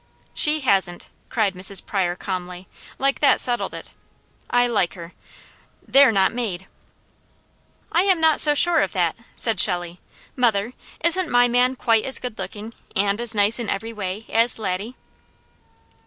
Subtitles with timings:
[0.33, 1.85] "She hasn't!" cried Mrs.
[1.85, 2.67] Pryor calmly,
[2.97, 3.91] like that settled it.
[4.49, 5.13] I like her.
[5.87, 6.65] "They're not made!"
[7.91, 10.19] "I am not so sure of that," said Shelley proudly.
[10.35, 14.57] "Mother, isn't my man quite as good looking, and as nice in every way, as
[14.57, 14.95] Laddie?"